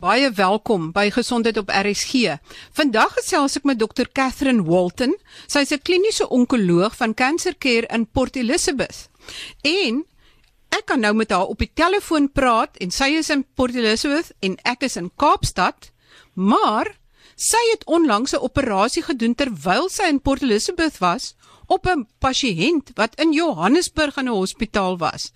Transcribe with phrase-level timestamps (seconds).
[0.00, 2.38] Baie welkom by Gesondheid op RSG.
[2.72, 4.06] Vandag gesels ek met Dr.
[4.16, 5.12] Catherine Walton.
[5.44, 9.10] Sy is 'n kliniese onkoloog van Cancer Care in Port Elizabeth.
[9.60, 10.06] En
[10.70, 14.32] ek kan nou met haar op die telefoon praat en sy is in Port Elizabeth
[14.40, 15.92] en ek is in Kaapstad.
[16.32, 16.96] Maar
[17.36, 21.34] sy het onlangs 'n operasie gedoen terwyl sy in Port Elizabeth was
[21.66, 25.32] op 'n pasiënt wat in Johannesburg in 'n hospitaal was.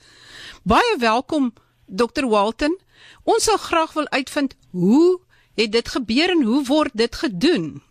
[0.62, 1.52] Baie welkom
[1.86, 2.26] Dr.
[2.26, 2.78] Walton.
[3.24, 5.20] Ons sal graag wil uitvind hoe
[5.56, 7.82] het dit gebeur en hoe word dit gedoen?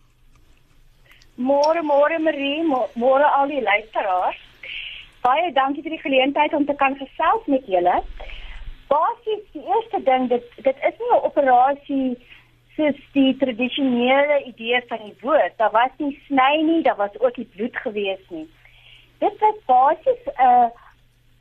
[1.35, 2.61] Môre môre Marie,
[2.93, 4.37] môre al die luisteraars.
[5.23, 8.01] Baie dankie vir die geleentheid om te kan gesels met julle.
[8.91, 12.17] Basies die eerste ding dit dit is nie 'n operasie
[12.75, 15.57] soos die tradisionele idee van die woord.
[15.57, 18.47] Daar was nie sny nie, daar was ook nie bloed gewees nie.
[19.19, 20.69] Dit was basies 'n uh,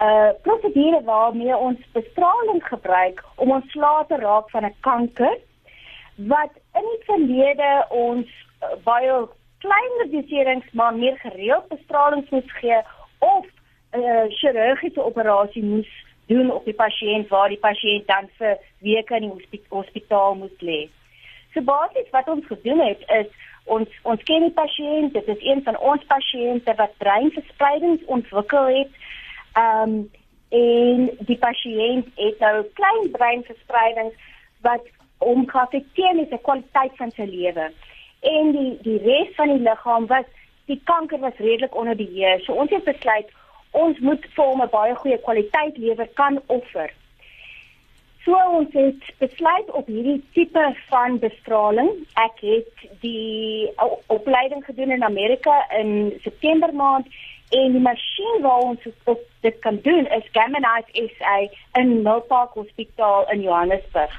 [0.02, 5.36] uh prosedure waarmee ons bestraling gebruik om ons laat te raak van 'n kanker
[6.16, 8.28] wat in die verlede ons
[8.62, 9.12] uh, baie
[9.58, 12.80] kleiner doserings maar meer gereeld bestraling moes gee
[13.18, 13.44] of
[13.92, 15.92] 'n uh, chirurgiese operasie moes
[16.26, 20.88] doen op die pasiënt waar die pasiënt dan vir weke in die hospitaal moes lê.
[21.52, 23.28] So basies wat ons gedoen het is
[23.64, 28.92] ons ons ken die pasiënt, dit is een van ons pasiënte wat breinverspreidings ontwikkel het.
[29.52, 30.10] Ehm um,
[30.52, 34.14] en die pasiënt het nou klein breinverspreidings
[34.60, 34.84] wat
[35.24, 37.70] hom geaffekteer met die kwaliteit van sy lewe.
[38.20, 40.28] En die die res van die liggaam was
[40.70, 42.42] die kanker was redelik onder beheer.
[42.44, 43.30] So ons het besluit
[43.70, 46.92] ons moet vir hom 'n baie goeie kwaliteit lewer kan offer.
[48.24, 51.90] So ons het besluit op hierdie tipe van bestraling.
[52.14, 53.70] Ek het die
[54.06, 57.06] opleiding gedoen in Amerika in September maand
[57.52, 58.84] en die masjien waar ons
[59.40, 61.38] dit kan doen is Gamma Knife SA
[61.80, 64.14] in Milpark Hospitaal in Johannesburg.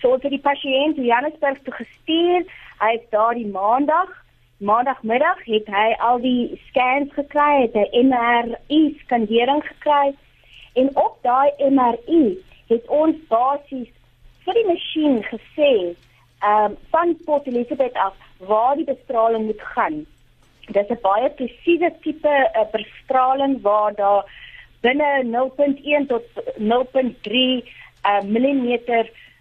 [0.00, 2.46] So ons het die pasiënt in Johannesburg toe gestuur.
[2.80, 4.10] Hy is daar die maandag,
[4.58, 10.14] maandagmiddag het hy al die scans gekry, het 'n MRI skandering gekry
[10.74, 12.36] en op daai MRI
[12.68, 13.92] het ons basies
[14.44, 15.72] vir die masjien gesê,
[16.42, 20.06] ehm um, van Port Elizabeth af waar die bestraling moet gaan.
[20.66, 24.24] Dit is 'n baie presiese tipe uh, bestraling waar daar
[24.80, 26.26] binne 0.1 tot
[26.58, 27.62] 0.3
[28.06, 28.78] uh, mm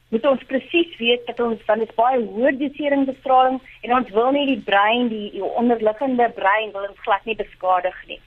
[0.10, 4.32] moet ons presies weet dat ons van 'n baie hoë dosering bestraling en ons wil
[4.32, 8.22] nie die brein, die, die onderliggende brein wil ons glad nie beskadig nie.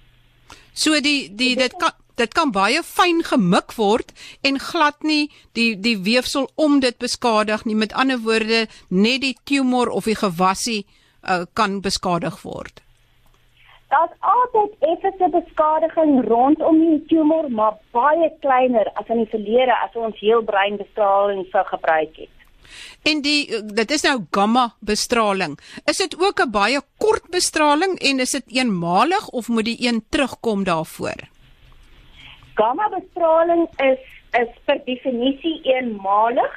[0.72, 5.80] So die die dit kan dit kan baie fyn gemik word en glad nie die
[5.80, 7.74] die weefsel om dit beskadig nie.
[7.74, 10.86] Met ander woorde, net die tumor of die gewassie
[11.22, 12.82] uh, kan beskadig word.
[13.88, 19.96] Daar's altyd effekte beskadiging rondom die tumor, maar baie kleiner as in die verlede as
[19.96, 22.34] ons heel breinbestraling sou gebruik het.
[23.02, 25.56] En die dit is nou gamma bestraling.
[25.84, 30.04] Is dit ook 'n baie kort bestraling en is dit eenmalig of moet die een
[30.08, 31.28] terugkom daarvoor?
[32.58, 34.02] gamma bestraling is
[34.38, 36.56] is per definisie eenmalig.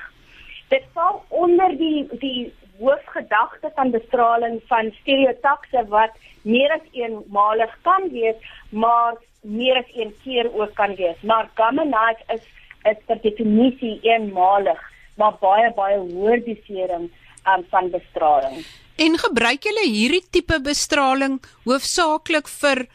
[0.74, 8.10] Dit val onder die die hoofgedagte van bestraling van stereotakse wat meer as eenmalig kan
[8.14, 8.38] wees,
[8.70, 11.22] maar meer as een keer ook kan wees.
[11.22, 12.48] Maar gamma knife is
[12.90, 14.80] is per definisie eenmalig,
[15.16, 17.10] maar baie baie hoër dosering
[17.46, 18.64] um, van bestraling.
[18.98, 22.86] En gebruik julle hierdie tipe bestraling hoofsaaklik vir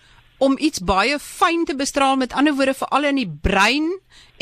[0.42, 3.88] om iets baie fyn te bestraal met ander woorde veral in die brein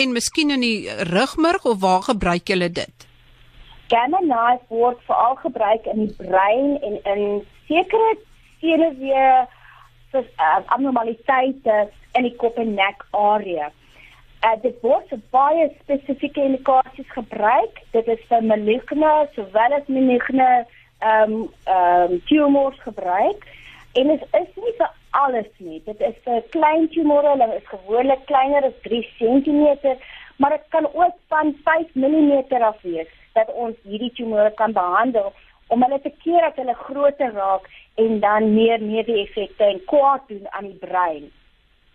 [0.00, 3.03] en miskien in die rugmurg of waar gebruik julle dit?
[3.94, 7.20] Gamma knife word veral gebruik in die brein en in
[7.68, 8.16] sekere
[8.62, 9.26] senuwee
[10.14, 11.76] vir uh, abnormaliteite
[12.18, 13.68] in die kop en nek area.
[14.42, 17.78] Uh, dit word vir baie spesifieke indikasies gebruik.
[17.94, 23.46] Dit is vir maligne sowel as benigne ehm um, ehm um, tumors gebruik.
[23.94, 24.90] En dit is nie vir
[25.24, 25.82] alles nie.
[25.86, 29.98] Dit is 'n klein tumor, hulle is gewoonlik kleiner as 3 cm,
[30.38, 32.32] maar dit kan ook van 5 mm
[32.70, 35.32] af wees dat ons hierdie tumore kan behandel
[35.72, 37.70] om hulle te keer dat hulle groter raak
[38.00, 41.30] en dan meer neeweffekte en kwaad doen aan die brein.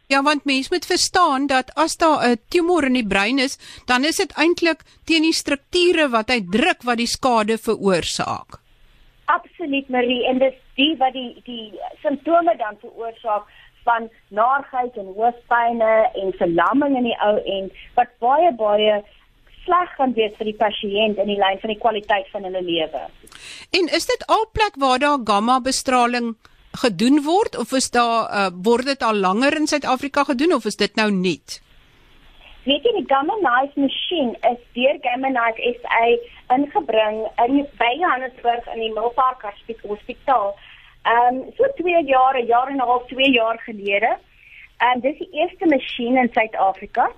[0.09, 4.03] Ja, want mens moet verstaan dat as daar 'n tumor in die brein is, dan
[4.03, 8.59] is dit eintlik teen die strukture wat hy druk wat die skade veroorsaak.
[9.25, 13.45] Absoluut Marie en dis die wat die die simptome dan veroorsaak
[13.83, 19.03] van naarheid en hoofpynne en verlamming in die ou en wat baie baie
[19.69, 23.05] sleg kan wees vir die pasiënt in die lyn van die kwaliteit van hulle lewe.
[23.77, 26.35] En is dit al plek waar daar gamma bestraling
[26.83, 30.77] gedoen word of is daar uh, word dit al langer in Suid-Afrika gedoen of is
[30.77, 31.61] dit nou nuut?
[32.67, 36.03] Weet jy die Gamma Knife masjien is deur Gamma Knife SA
[36.55, 39.45] ingebring in by Johannesburg in die Milpark
[39.85, 40.53] Hospitaal.
[41.07, 44.17] Ehm um, so 2 jaar, 'n jaar en 'n half, 2 jaar gelede.
[44.77, 47.09] En um, dis die eerste masjien in Suid-Afrika.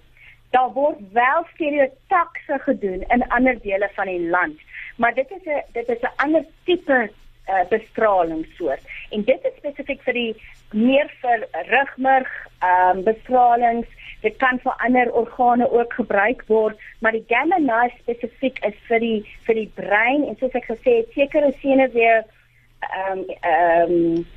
[0.51, 4.59] Daar word wel stereotakse gedoen in ander dele van die land,
[4.95, 7.09] maar dit is 'n dit is 'n ander tipe
[7.49, 8.83] uh, bestralingssoort.
[9.09, 10.35] En dit is spesifiek vir die
[10.71, 13.87] meer vir rugmurg, ehm um, bestralings
[14.21, 18.99] dit kan vir ander organe ook gebruik word, maar die gamma knife spesifiek is vir
[18.99, 19.17] die
[19.47, 24.27] vir die brein en soos ek gesê het, sekere sene weer ehm um, ehm um,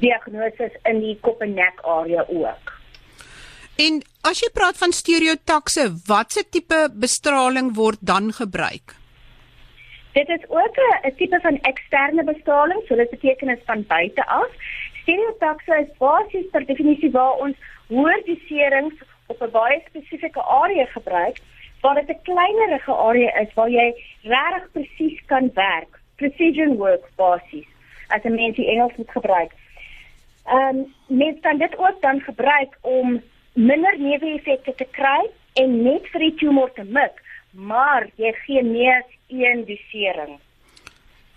[0.00, 2.77] diagnoses in die kop en nek area ook.
[3.78, 8.94] En as jy praat van stereotakse, watse tipe bestraling word dan gebruik?
[10.16, 14.50] Dit is ook 'n tipe van eksterne bestraling, so dit beteken is van buite af.
[15.02, 17.56] Stereotakse is basies per definisie waar ons
[17.88, 18.96] hoë doserings
[19.26, 21.38] op 'n baie spesifieke area gebruik
[21.80, 27.70] waar dit 'n kleinerige area is waar jy regtig presies kan werk, precision work basies
[28.08, 29.52] as 'n mens die Engels moet gebruik.
[30.44, 33.22] Ehm um, mens kan dit ook dan gebruik om
[33.58, 35.22] minder neeweffekte te kry
[35.58, 37.16] en net vir die tumor te mik,
[37.52, 40.36] maar jy gee meer een dosering.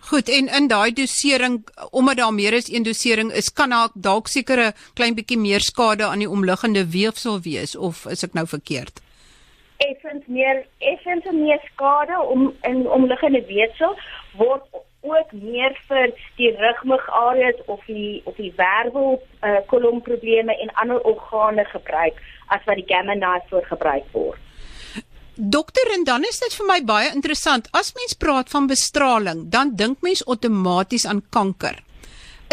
[0.09, 1.59] Goed, en in daai dosering,
[1.91, 6.05] omdat daar meer as een dosering is, kan daar dalk sekere klein bietjie meer skade
[6.05, 9.01] aan die omliggende weefsel wees of is ek nou verkeerd?
[9.81, 13.97] Effens meer, effens meer skade om in omliggende weefsel
[14.37, 14.65] word
[15.01, 21.65] ook meer vir die rugmugareas of die of die wervel uh, kolomprobleme en ander organe
[21.73, 22.21] gebruik
[22.53, 24.39] as wat die gamma knife voor gebruik word.
[25.35, 27.69] Dokter, en dan is dit vir my baie interessant.
[27.73, 31.79] As mens praat van bestraling, dan dink mens outomaties aan kanker.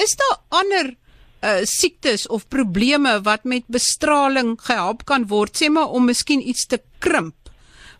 [0.00, 0.94] Is daar ander
[1.38, 6.66] uh siektes of probleme wat met bestraling gehelp kan word, sê maar om miskien iets
[6.66, 7.34] te krimp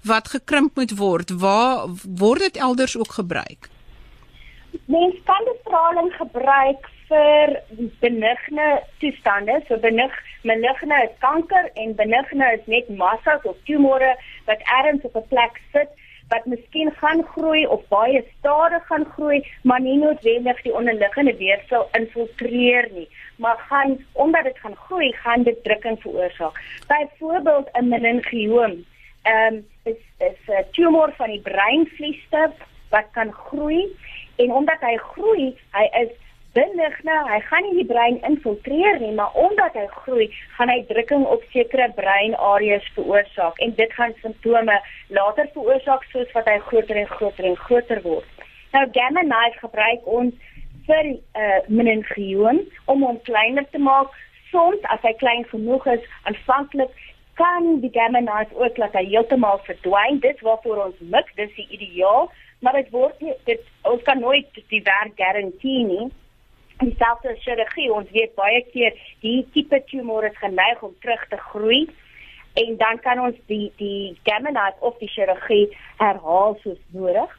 [0.02, 1.30] wat gekrimp moet word?
[1.30, 3.68] Waar word dit elders ook gebruik?
[4.88, 7.50] Mens kan bestraling gebruik vir
[8.00, 8.68] benigne
[9.02, 9.60] toestande.
[9.68, 10.14] So benig
[10.48, 14.14] benigne is kanker en benigne is net massas of tumore
[14.46, 15.90] wat ergens op 'n plek sit
[16.28, 21.88] wat miskien gaan groei of baie stadig gaan groei, maar nie noodwendig die onderliggende weefsel
[21.92, 26.60] infiltreer nie, maar gaan omdat dit gaan groei, gaan dit drukking veroorsaak.
[26.86, 28.84] Byvoorbeeld 'n meningioom,
[29.22, 32.52] ehm um, is 'n tumor van die breinvliesstuk
[32.90, 33.96] wat kan groei
[34.42, 36.14] en omdat hy groei, hy is
[36.56, 41.26] benigne, hy gaan nie die brein infiltreer nie, maar omdat hy groei, gaan hy drukking
[41.28, 44.78] op sekere breinareas veroorsaak en dit gaan simptome
[45.18, 48.46] later veroorsaak soos wat hy groter en groter en groter word.
[48.72, 50.34] Nou gamma knife gebruik ons
[50.88, 54.12] vir uh, meningioom om hom kleiner te maak.
[54.48, 56.92] Soms as hy klein genoeg is, aanvanklik
[57.38, 60.20] kan die gamma knife ook laat hy heeltemal verdwyn.
[60.24, 64.62] Dit waarvoor ons mik, dis die ideaal, maar dit word nie dit ons kan nooit
[64.72, 66.08] die werk garandeer nie.
[66.78, 68.94] Dieselfde chirurgie ons weet baie keer
[69.24, 71.82] die tipe tumor is geneig om terug te groei.
[72.58, 75.68] En dan kan ons die die knife of die chirurgie
[75.98, 77.38] herhaal soos nodig.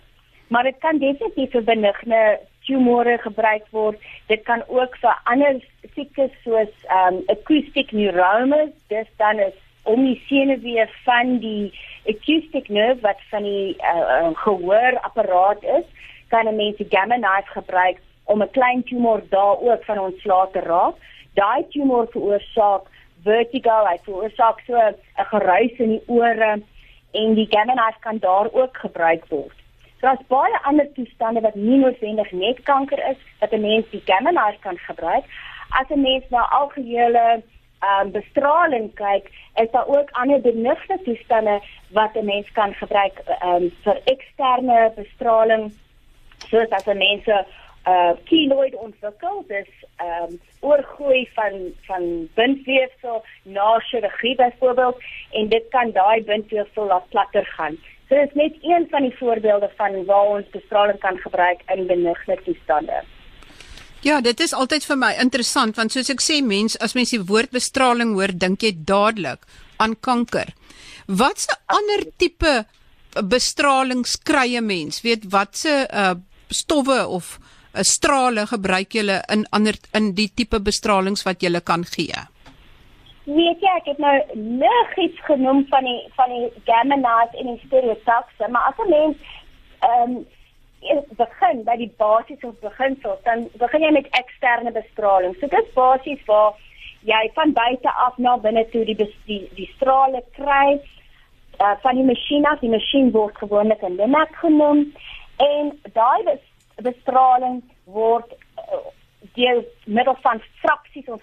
[0.50, 2.22] Maar dit kan definitief vir benigne
[2.66, 4.00] tumore gebruik word.
[4.28, 5.60] Dit kan ook vir ander
[5.96, 8.72] siektes soos um acoustic neuromas.
[8.88, 9.58] Dis dan is
[9.90, 11.72] om die senuwee van die
[12.06, 15.86] acoustic nerve wat van die uh, gehoorapparaat is
[16.30, 20.48] kan 'n mens die gamma knife gebruik om 'n klein tumor daar ook van ontslae
[20.52, 20.96] te raak.
[21.34, 22.84] Daai tumor veroorsaak
[23.24, 24.96] vertigo, hy veroorsaak so 'n
[25.34, 26.62] geruis in die ore
[27.12, 29.58] en die gamma knife kan daar ook gebruik word.
[30.00, 34.04] So daar's baie ander toestande wat nie noodwendig net kanker is wat 'n mens die
[34.06, 35.26] gamma knife kan gebruik.
[35.70, 37.42] As 'n mens na algehele
[37.82, 43.72] um, bestraling kyk, is daar ook ander benigne toestande wat 'n mens kan gebruik um,
[43.84, 45.72] vir eksterne bestraling
[46.50, 47.28] soos as 'n mens
[47.88, 51.54] uh keloid ontwikkel dis ehm um, oorgroei van
[51.88, 54.98] van bindweefsel na chirurgie byvoorbeeld
[55.32, 57.78] en dit kan daai bindweefsel laat platter gaan.
[58.10, 62.38] So dis net een van die voorbeelde van waar ons bestraling kan gebruik in benigne
[62.44, 63.04] toestande.
[64.02, 67.20] Ja, dit is altyd vir my interessant want soos ek sê mens as mens die
[67.20, 69.44] woord bestraling hoor, dink jy dadelik
[69.84, 70.54] aan kanker.
[71.08, 72.54] Watse ander tipe
[73.28, 75.02] bestralings kry 'n mens?
[75.04, 76.16] Weet watse uh
[76.50, 77.40] stowwe of
[77.74, 82.16] 'n strale gebruik julle in ander in die tipe bestralings wat julle kan gee?
[83.26, 87.62] Weet jy, ek het nou liggies genoem van die van die gamma knife en die
[87.66, 89.18] stereotakse, maar as 'n mens
[89.80, 90.26] ehm um,
[91.18, 95.36] begin by die basiese of beginsel, dan begin jy met eksterne bestraling.
[95.40, 96.54] So dit is basies waar
[97.02, 98.96] jy van buite af na binne toe die
[99.26, 100.80] die, die strale kry.
[101.60, 102.60] uh, van die masjien af.
[102.60, 104.94] Die masjien word gewoonlik 'n LINAC genoem
[105.38, 106.40] en daai
[106.76, 108.80] bestraling word uh,
[109.34, 111.22] deur middel van fraksies of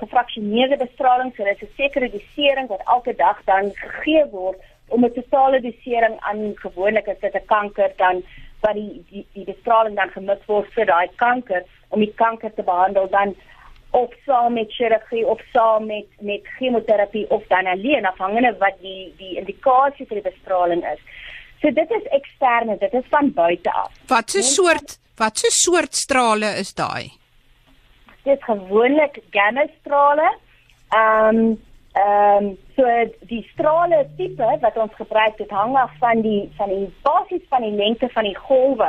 [0.00, 4.58] gefraksioneerde bestraling, so dit is 'n sekere dosering wat elke dag dan gegee word
[4.88, 8.22] om 'n totale dosering aan gewoonlik as dit 'n kanker dan
[8.60, 12.62] wat die die, die bestraling dan gemik word vir daai kanker om die kanker te
[12.62, 13.34] behandel dan
[13.90, 19.14] of saam met chirurgie of saam met met chemoterapie of dan alleen afhangende wat die
[19.18, 21.00] die indikasie vir die bestraling is.
[21.60, 23.92] So dit is eksterne, dit is van buite af.
[24.08, 27.12] Wat so soort wat so soort strale is daai?
[28.24, 30.32] Dit is gewoonlik gamma strale.
[30.88, 31.62] Ehm um,
[31.94, 32.84] ehm um, so
[33.30, 37.62] die strale tipe wat ons gebruik dit hang af van die van die basis van
[37.62, 38.88] die lengte van die golwe.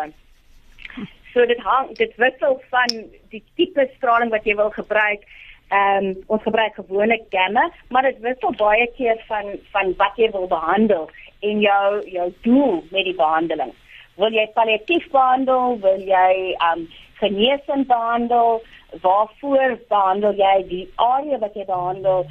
[1.33, 2.93] So dit hang dit wissel van
[3.29, 5.21] die tipe straling wat jy wil gebruik.
[5.69, 10.31] Ehm um, ons gebruik gewoonlik gamma, maar dit wissel baie keer van van wat jy
[10.31, 11.09] wil behandel
[11.39, 13.73] en jou jou doel met die behandeling.
[14.15, 15.77] Wil jy palliatief behandel?
[15.85, 16.89] Wil jy ehm um,
[17.21, 18.63] genesend behandel?
[19.01, 22.25] Waarvoor behandel jy die area wat jy behandel?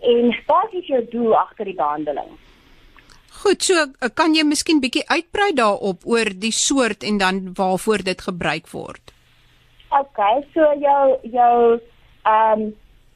[0.00, 2.36] En wat is jou doel agter die behandeling?
[3.42, 8.02] Goed, so eh, kan jy miskien bietjie uitbrei daarop oor die soort en dan waarvoor
[8.06, 9.14] dit gebruik word.
[9.94, 10.20] OK,
[10.54, 11.80] so jou jou
[12.26, 12.68] ehm um,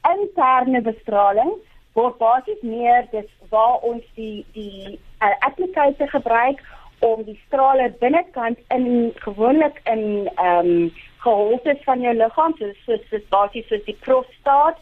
[0.03, 1.51] interne bestraling
[1.95, 6.59] word basies meer dis waar ons die die uh, applikator gebruik
[6.99, 10.91] om die strale binnekant in gewoonlik in ehm um,
[11.23, 14.79] geholtes van jou liggaam soos soos basies soos die prostaat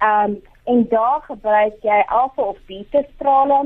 [0.00, 3.64] ehm um, en daar gebruik jy alfa of beta strale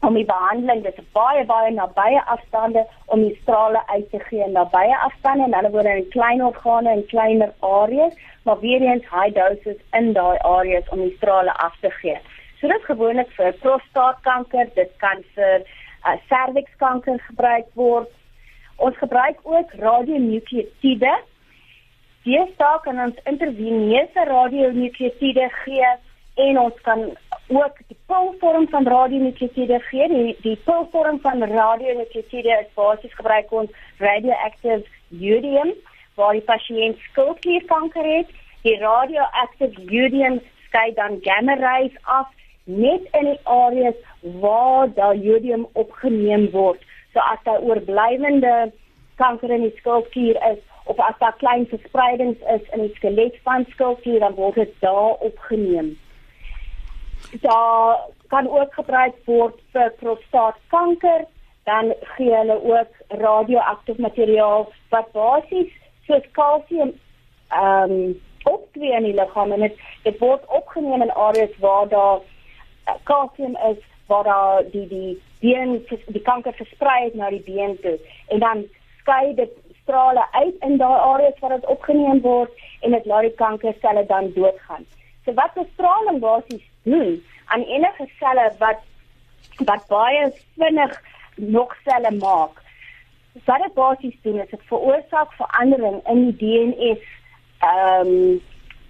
[0.00, 4.96] om die behandeling dit baie baie nabye afstande om die strale uit te gee nabye
[5.06, 9.80] afstande en hulle word in klein organe en kleiner areas maar weer eens high doses
[9.92, 12.18] in daai areas om die strale af te gee.
[12.60, 18.08] So dit is gewoonlik vir prostaatkanker, dit kan vir uh, cervixkanker gebruik word.
[18.76, 21.12] Ons gebruik ook radionukleotiede.
[22.24, 25.92] Deesdae kan ons intraveneuse radionukleotiede gee
[26.48, 27.02] en ons kan
[27.48, 30.08] ook die pulvorm van radionukleotide gee.
[30.08, 35.72] Die die pulvorm van radionukleotide is basies gebruik ons radioactive iodium
[36.18, 38.30] waar die pasiënt skildklierkanker het.
[38.62, 42.28] Die radioactive iodium skei dan gamma rays af
[42.64, 43.98] net in die areas
[44.44, 46.84] waar daai iodium opgeneem word.
[47.12, 48.70] So as daar oorblywende
[49.16, 53.66] kanker in die skildklier is of as daar klein verspreidings is in die skelet van
[53.74, 55.96] skildklier dan word dit daar opgeneem
[57.40, 61.24] daar kan ook gebruik word vir prostaatkanker
[61.64, 65.72] dan gee hulle ook radioaktief materiaal wat basies
[66.06, 66.92] soos kalsium
[67.48, 72.20] ehm um, optree in die liggaam en dit dit word opgeneem in areas waar daar
[72.88, 77.76] uh, kalsium is waar daar die die been die kanker versprei het na die been
[77.80, 77.98] toe
[78.28, 78.64] en dan
[79.00, 82.50] skei dit strale uit in daai areas waar dit opgeneem word
[82.80, 84.86] en dit laat die kankerselle dan doodgaan.
[85.24, 88.82] So wat bestraling basies doen aan enige selle wat
[89.64, 91.00] wat baie vinnig
[91.36, 92.62] nog selle maak.
[93.44, 96.92] Wat dit basies doen is dit veroorsaak verandering in die DNA
[97.58, 98.40] ehm um,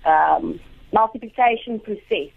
[0.03, 2.31] ehm um, multiplication proses.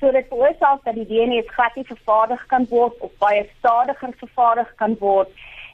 [0.00, 4.74] So dit veroorsaak dat die DNA glad nie vervaardig kan word of baie stadiger vervaardig
[4.74, 5.28] kan word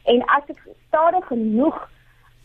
[0.05, 0.59] en as dit
[0.89, 1.89] stadig genoeg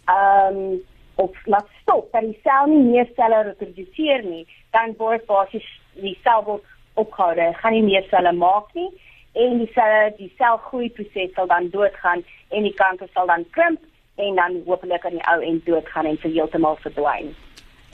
[0.06, 0.80] ehm um,
[1.18, 5.66] of laat stop dat die sel nie meer selle reproduseer nie, dan word basies
[5.98, 6.66] die sel word
[6.98, 8.90] ophou, gaan nie meer selle maak nie
[9.38, 12.24] en die selle die selgroeiproses sal dan doodgaan
[12.56, 13.82] en die kanker sal dan krimp
[14.18, 17.36] en dan hopelik aan die ou en doodgaan en vir heeltemal verdwyn.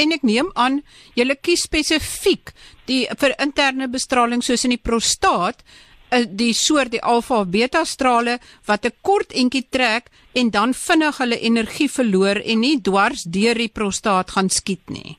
[0.01, 0.81] En ek neem aan
[1.17, 2.53] julle kies spesifiek
[2.89, 5.61] die vir interne bestraling soos in die prostaat
[6.09, 10.73] eh, die soort die alfa of beta strale wat 'n kort entjie trek en dan
[10.73, 15.17] vinnig hulle energie verloor en nie dwars deur die prostaat gaan skiet nie.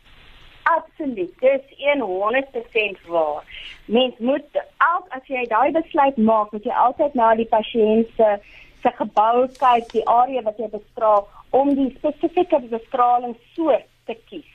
[0.96, 1.60] Absoluut, dis
[2.00, 3.44] 100% waar.
[3.84, 4.42] Mens moet
[4.78, 8.36] ook as jy daai besluit maak, moet jy altyd na die pasiënt se
[8.84, 14.50] se gebou kyk, die area wat jy bestraal om die spesifieke bestraling soort te kies.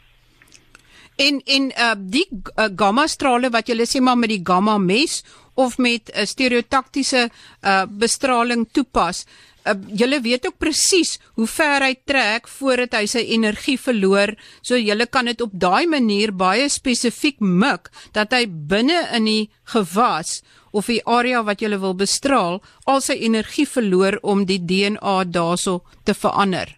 [1.20, 5.24] En en uh die uh, gamma strale wat jy sê maar met die gamma mes
[5.56, 7.30] of met 'n uh, stereotaktiese
[7.64, 9.26] uh bestraling toepas,
[9.70, 14.80] uh, julle weet ook presies hoe ver hy trek voordat hy sy energie verloor, so
[14.80, 20.40] julle kan dit op daai manier baie spesifiek mik dat hy binne in die gewas
[20.72, 25.80] of die area wat jy wil bestraal, al sy energie verloor om die DNA daarso
[26.06, 26.76] te verander.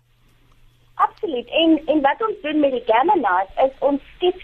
[0.95, 1.47] Absoluut.
[1.49, 4.41] En en wat ons doen met die gamma knife is ons skiet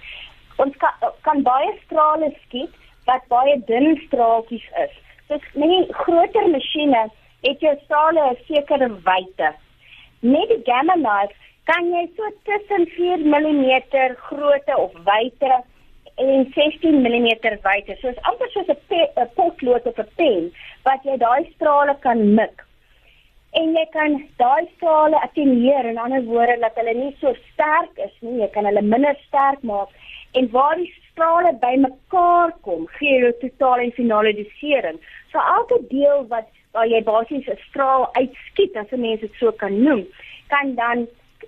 [0.57, 2.73] ons kan, kan baie strale skiet
[3.09, 4.95] wat baie dun straaltjies is.
[5.27, 7.01] dis nie groter masjiene
[7.41, 9.49] het jou strale 'n sekere wyte.
[10.19, 13.81] Met die gamma knife kan jy so tussen 4 mm
[14.27, 15.63] grootte of wyte
[16.15, 17.27] en 16 mm
[17.61, 17.97] wyte.
[18.01, 20.51] So is amper soos 'n potlood of 'n pen
[20.83, 22.63] wat jy daai strale kan mik.
[23.51, 28.15] En jy kan daai strale attenueer in ander woorde dat hulle nie so sterk is
[28.21, 29.89] nie, jy kan hulle minder sterk maak
[30.33, 34.99] en waar die strale bymekaar kom, gee jy totale en finale dosering.
[35.31, 39.51] So elke deel wat waar jy basies 'n straal uitskiet, as 'n mens dit so
[39.51, 40.05] kan noem,
[40.47, 41.07] kan dan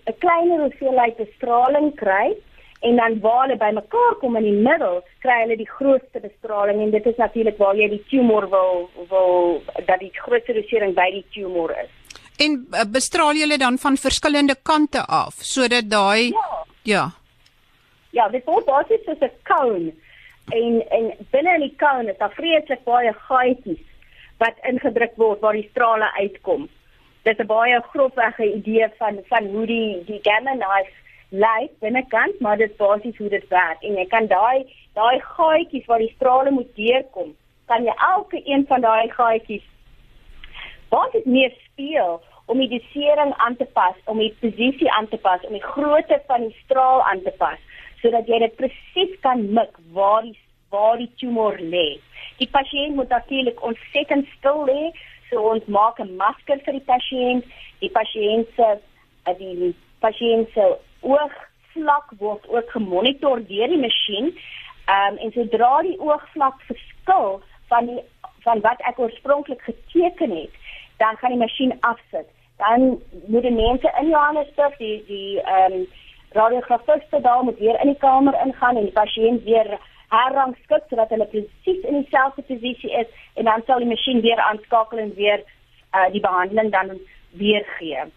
[0.10, 2.36] 'n kleiner hoeveelheid bestraling kry
[2.82, 6.92] en dan waar hulle bymekaar kom in die middel, kry hulle die grootste bestraling en
[6.92, 11.26] dit is natuurlik waar jy die tumor wil wil dat die grootste dosering by die
[11.34, 11.92] tumor is.
[12.38, 16.66] En eh, bestraal jy hulle dan van verskillende kante af sodat daai Ja.
[16.84, 17.06] ja.
[18.12, 19.92] Ja, dit word basies soos 'n cone
[20.50, 23.84] en en binne in die cone is daar vreeslik baie gaatjies
[24.40, 26.68] wat ingedruk word waar die strale uitkom.
[27.24, 30.96] Dit is 'n baie grofweg idee van van hoe die die gamma knife
[31.30, 36.00] lyk binnekant, maar dit basies hoe dit werk en jy kan daai daai gaatjies waar
[36.00, 39.64] die strale moet deurkom, kan jy elke een van daai gaatjies
[40.90, 45.44] basies meer speel om die dosering aan te pas, om die posisie aan te pas,
[45.46, 47.60] om die grootte van die straal aan te pas
[48.02, 50.38] sodat jy dit presies kan mik waar die
[50.70, 52.00] waar die tumor lê.
[52.38, 54.92] Die pasiënt moet natuurlik ontsettend stil lê,
[55.30, 57.44] so ons maak 'n masker vir die pasiënt.
[57.80, 58.68] Die pasiënt se
[59.26, 60.66] eh, die pasiënt se
[61.02, 64.34] oogvlak word ook gemonitor deur die masjien.
[64.88, 68.02] Ehm um, en sodra die oogvlak verskil van die
[68.44, 70.54] van wat ek oorspronklik geteken het,
[70.98, 72.28] dan gaan die masjien afsit.
[72.58, 75.88] Dan moet die mense in Johannesburg die die ehm um,
[76.32, 81.28] radiografiste daar moet weer in die kamer ingaan en die pasiënt weer herrangskik sodat hulle
[81.32, 86.08] presies in dieselfde posisie is en dan sal die masjien weer aanskakel en weer uh,
[86.14, 86.98] die behandeling dan
[87.42, 88.08] weer gee.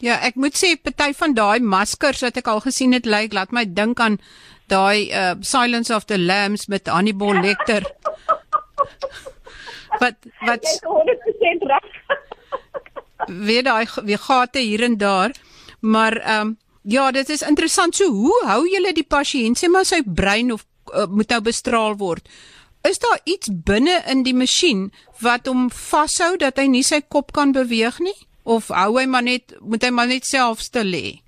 [0.00, 3.52] Ja, ek moet sê party van daai maskers wat ek al gesien het lyk laat
[3.52, 4.16] my dink aan
[4.72, 7.84] daai uh Silence of the Lambs met Hannibal Lecter.
[10.02, 11.88] wat wat is 100% reg.
[13.26, 15.30] weer daai weer gate hier en daar.
[15.80, 17.94] Maar ehm um, ja, dit is interessant.
[17.94, 21.96] So hoe hou julle die pasiënt sê maar sy brein of uh, moet nou bestraal
[21.96, 22.28] word?
[22.88, 24.88] Is daar iets binne in die masjien
[25.20, 28.16] wat hom vashou dat hy nie sy kop kan beweeg nie?
[28.42, 31.20] Of hou hy maar net moet hy maar net self stil lê?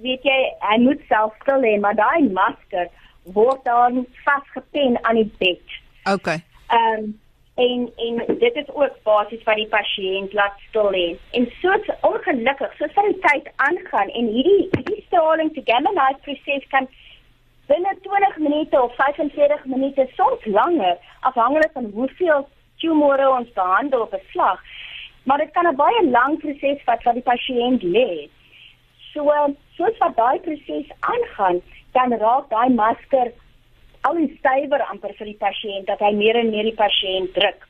[0.00, 2.88] Weet jy, hy moet self stil lê, maar daai masker
[3.36, 5.78] word dan vasgepen aan die bed.
[6.08, 6.32] OK.
[6.72, 7.14] Ehm um,
[7.56, 11.06] en en dit is ook basies wat die pasiënt laat stil lê.
[11.36, 16.20] En soos ongelukkig, soos van die tyd aangaan en hierdie hierdie straling te gamma knife
[16.26, 16.88] proses kan
[17.66, 22.48] binne 20 minute of 45 minute soms langer afhangende van hoeveel
[22.78, 24.60] tumore ons behandel op 'n slag.
[25.22, 28.28] Maar dit kan 'n baie lang proses vat wat die pasiënt lê.
[29.12, 29.32] So
[29.76, 31.60] soos wat daai proses aangaan,
[31.92, 33.32] dan raak daai masker
[34.00, 37.66] al hoe stywer amper vir die pasiënt dat hy meer en meer die pasiënt druk.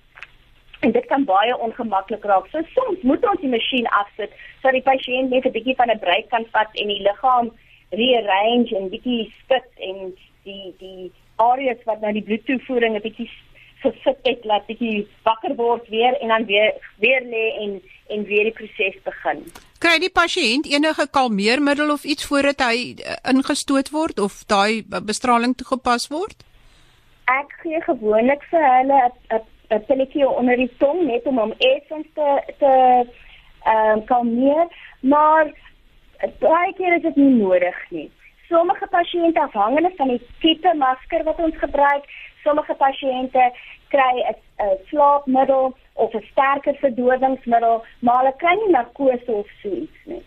[0.80, 2.46] En dit kan baie ongemaklik raak.
[2.46, 5.98] So soms moet ons die masjien afsit sodat die pasiënt net 'n bietjie van 'n
[5.98, 7.50] breek kan vat en die liggaam
[7.90, 13.30] rearrange en bietjie spit en die die areas wat nou die bloedtoevoering 'n bietjie
[13.82, 18.44] gesit het laat bietjie wakker word weer en dan weer weer lê en en weer
[18.44, 19.42] die proses begin.
[19.78, 25.56] Kry die pasiënt enige kalmeermiddel of iets voordat hy uh, ingestoot word of daai bestraling
[25.56, 26.44] toegepas word?
[27.26, 29.00] Ek gee gewoonlik vir hulle
[29.34, 32.72] 'n 'n pilletjie onder die tong net om hom effens te te
[33.66, 34.66] ehm um, kalmeer,
[35.00, 35.50] maar
[36.40, 38.10] baie keer is dit nie nodig nie.
[38.48, 42.04] Sommige pasiënte afhangende van die tipe masker wat ons gebruik,
[42.44, 43.50] sommige pasiënte
[43.94, 50.00] kry 'n slaapmiddel of 'n sterker verdowingsmiddel, maar hulle kry nie narkose of so iets
[50.04, 50.22] nie.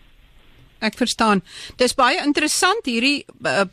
[0.80, 1.42] Ek verstaan.
[1.76, 3.64] Dis baie interessant hierdie uh,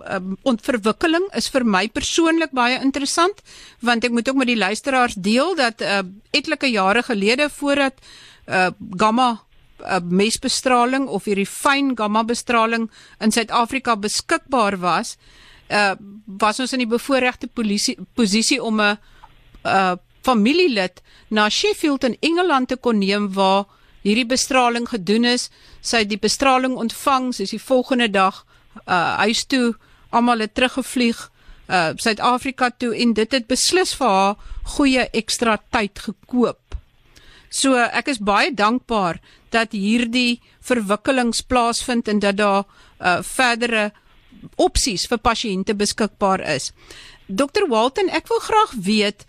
[0.00, 3.42] um, ontverwikkeling is vir my persoonlik baie interessant
[3.80, 7.94] want ek moet ook met die luisteraars deel dat uh, etlike jare gelede voordat
[8.48, 9.42] uh, gamma
[9.82, 12.88] uh, mesbestraling of hierdie fyn gamma bestraling
[13.20, 15.16] in Suid-Afrika beskikbaar was,
[15.70, 15.94] uh,
[16.26, 17.48] was ons in die bevoordeelde
[18.14, 18.98] posisie om 'n
[19.64, 23.64] uh, familielid na Sheffield in Engeland te kon neem waar
[24.02, 25.50] hierdie bestraling gedoen is.
[25.80, 28.44] Sy het die bestraling ontvang, sy is die volgende dag
[28.88, 29.74] uh huis toe
[30.10, 31.18] almal het teruggevlieg
[31.68, 34.36] uh Suid-Afrika toe en dit het beslis vir haar
[34.76, 36.76] goeie ekstra tyd gekoop.
[37.50, 39.20] So ek is baie dankbaar
[39.52, 42.64] dat hierdie verwikkelings plaasvind en dat daar
[43.00, 43.90] uh verdere
[44.56, 46.72] opsies vir pasiënte beskikbaar is.
[47.26, 49.26] Dr Walton, ek wil graag weet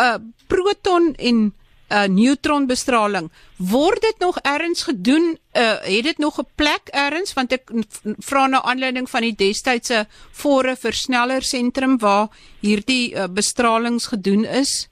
[0.00, 0.18] uh
[0.50, 1.50] proton en
[1.90, 5.32] uh neutronbestraling word dit nog ergens gedoen?
[5.56, 7.32] Uh het dit nog 'n plek ergens?
[7.32, 7.70] Want ek
[8.18, 12.28] vra na aanleiding van die destydse fore versneller sentrum waar
[12.60, 14.89] hierdie uh, bestralings gedoen is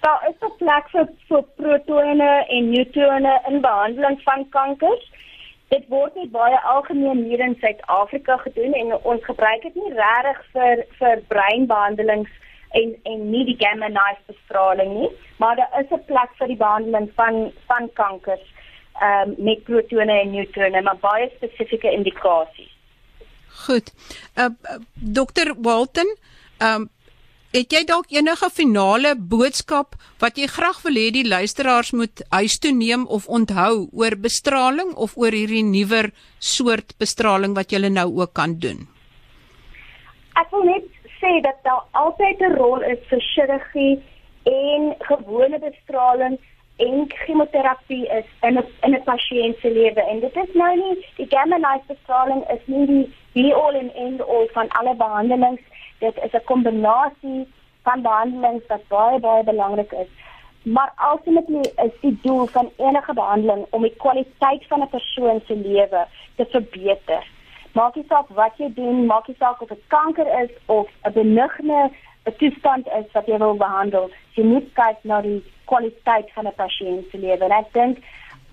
[0.00, 5.04] Daar is 'n plek vir vir protone en neutrone in behandeling van kankers
[5.68, 10.42] dit word nie baie algemeen hier in Suid-Afrika gedoen en ons gebruik dit nie regtig
[10.54, 12.30] vir vir breinbehandelings
[12.80, 15.10] en en nie die gamma knife bestraling nie,
[15.42, 18.46] maar daar is 'n plek vir die behandeling van van kankers
[19.00, 22.72] ehm um, met protone en neutrone, maar baie spesifieke indikasies.
[23.66, 23.92] Goed.
[24.38, 25.54] Uh, uh Dr.
[25.58, 26.16] Walton,
[26.58, 26.88] ehm um,
[27.56, 32.58] Het jy dalk enige finale boodskap wat jy graag wil hê die luisteraars moet huis
[32.60, 38.10] toe neem of onthou oor bestraling of oor hierdie nuwer soort bestraling wat jy nou
[38.18, 38.82] ook kan doen?
[40.36, 40.84] Ek wil net
[41.16, 44.02] sê dat daar altyd 'n rol is vir chirurgie
[44.52, 46.36] en gewone bestraling
[46.76, 50.94] en chemoterapie is in 'n in 'n pasiënt se lewe en dit is nou nie
[51.16, 55.64] die gamma knife bestraling is nie die be all and end all van alle behandelings
[55.98, 57.48] dit is 'n kombinasie
[57.82, 60.10] van behandelings wat baie baie belangrik is.
[60.62, 65.56] Maar ultimately is die doel van enige behandeling om die kwaliteit van 'n persoon se
[65.56, 67.26] lewe te verbeter.
[67.72, 71.12] Maak nie saak wat jy doen, maak nie saak of dit kanker is of 'n
[71.12, 71.90] benigne
[72.24, 74.10] 'n toestand is wat jy wil behandel.
[74.34, 77.44] Jy moet kyk na die kwaliteit van 'n pasiënt se lewe.
[77.44, 77.98] En ek dink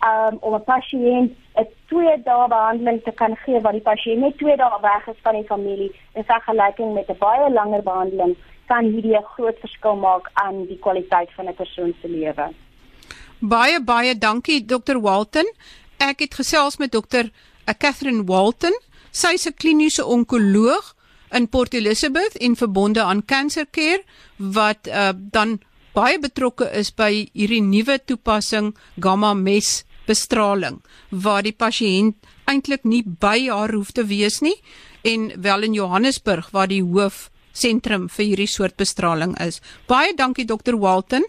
[0.10, 4.38] um, om 'n pasiënt 'n twee dae behandeling te kan gee waar die pasiënt net
[4.38, 8.36] twee dae weg is van die familie in vergelyking met 'n baie langer behandeling
[8.68, 12.54] kan hierdie 'n groot verskil maak aan die kwaliteit van 'n persoon se lewe.
[13.40, 15.48] Baie baie dankie Dr Walton.
[15.98, 17.26] Ek het gesels met Dr
[17.66, 18.76] eh, Catherine Walton.
[19.12, 20.96] Sy is 'n kliniese onkoloog
[21.32, 24.04] in Port Elizabeth en verbonde aan Cancer Care
[24.38, 25.60] wat uh, dan
[25.94, 33.04] baie betrokke is by hierdie nuwe toepassing gamma mes bestraling waar die pasiënt eintlik nie
[33.04, 34.56] by haar hoef te wees nie
[35.04, 39.62] en wel in Johannesburg waar die hoof sentrum vir hierdie soort bestraling is.
[39.88, 41.26] Baie dankie dokter Walton.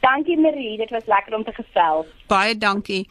[0.00, 2.06] Dankie Marie, dit was lekker om te gesels.
[2.30, 3.08] Baie dankie.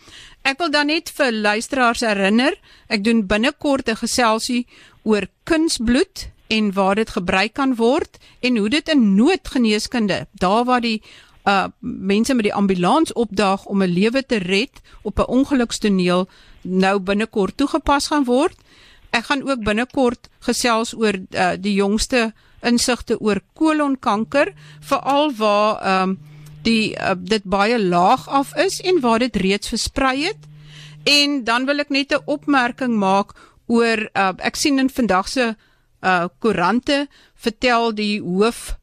[0.47, 2.55] Ek wil dan net vir luisteraars herinner,
[2.87, 4.67] ek doen binnekort 'n geselsie
[5.03, 10.81] oor kunsbloed en waar dit gebruik kan word en hoe dit in noodgeneeskunde, daar waar
[10.81, 11.01] die
[11.47, 16.27] uh mense met die ambulans opdaag om 'n lewe te red op 'n ongelukstoneel
[16.61, 18.55] nou binnekort toegepas gaan word.
[19.09, 26.09] Ek gaan ook binnekort gesels oor uh, die jongste insigte oor kolonkanker, veral waar ehm
[26.09, 26.19] um,
[26.63, 30.41] die uh, dit baie laag af is en waar dit reeds versprei het.
[31.03, 33.31] En dan wil ek net 'n opmerking maak
[33.67, 35.55] oor uh, ek sien in vandag se
[36.01, 38.77] uh koerante vertel die hoof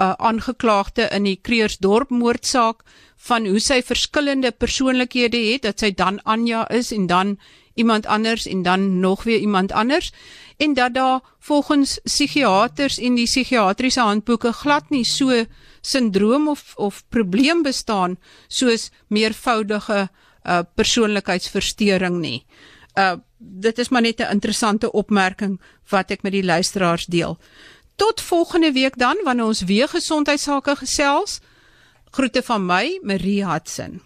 [0.00, 2.84] uh, aangeklaagde in die Kreersdorp moordsaak
[3.16, 7.36] van hoe sy verskillende persoonlikhede het dat sy dan Anja is en dan
[7.74, 10.12] iemand anders en dan nog weer iemand anders
[10.56, 15.44] en dat daar volgens psigiaters en die psigiatriese handboeke glad nie so
[15.80, 22.44] sindroom of of probleem bestaan soos meervoudige uh, persoonlikheidsversteuring nie.
[22.98, 27.38] Uh dit is maar net 'n interessante opmerking wat ek met die luisteraars deel.
[28.00, 31.40] Tot volgende week dan wanneer ons weer gesondheidsake gesels.
[32.10, 34.00] Groete van my, Marie Hudson.